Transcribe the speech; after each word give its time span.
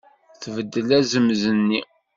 Tbeddel 0.41 0.89
azemz-nni. 0.99 1.81